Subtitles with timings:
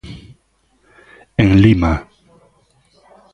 [1.43, 1.93] En Lima.